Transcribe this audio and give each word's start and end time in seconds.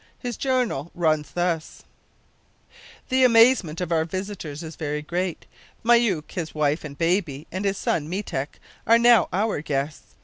His 0.17 0.35
journal 0.35 0.89
runs 0.95 1.29
thus: 1.29 1.83
"The 3.09 3.23
amazement 3.23 3.79
of 3.81 3.91
our 3.91 4.03
visitors 4.03 4.63
is 4.63 4.75
very 4.75 5.03
great. 5.03 5.45
Myouk, 5.85 6.31
his 6.31 6.55
wife 6.55 6.83
and 6.83 6.97
baby, 6.97 7.45
and 7.51 7.65
his 7.65 7.77
son 7.77 8.09
Meetek, 8.09 8.59
are 8.87 8.97
now 8.97 9.29
our 9.31 9.61
guests. 9.61 10.15